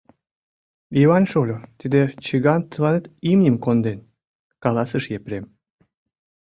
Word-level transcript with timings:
—Йыван 0.99 1.25
шольо, 1.31 1.57
тиде 1.79 2.01
чыган 2.25 2.61
тыланет 2.71 3.05
имньым 3.31 3.57
конден,— 3.65 3.99
каласыш 4.63 5.03
Епрем. 5.17 5.45